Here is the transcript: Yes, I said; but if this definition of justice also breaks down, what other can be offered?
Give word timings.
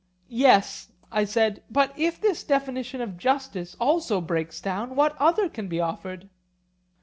Yes, 0.29 0.93
I 1.11 1.25
said; 1.25 1.61
but 1.69 1.93
if 1.95 2.19
this 2.19 2.43
definition 2.43 3.01
of 3.01 3.19
justice 3.19 3.75
also 3.79 4.19
breaks 4.19 4.59
down, 4.59 4.95
what 4.95 5.15
other 5.21 5.47
can 5.47 5.67
be 5.67 5.79
offered? 5.79 6.27